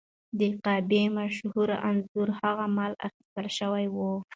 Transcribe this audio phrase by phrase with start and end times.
[0.39, 3.97] د کعبې مشهور انځور هغه مهال اخیستل شوی و.